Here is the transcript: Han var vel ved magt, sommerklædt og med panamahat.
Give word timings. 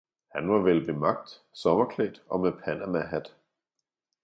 Han 0.29 0.47
var 0.49 0.59
vel 0.59 0.87
ved 0.87 0.93
magt, 0.93 1.41
sommerklædt 1.53 2.23
og 2.29 2.39
med 2.39 2.51
panamahat. 2.51 3.35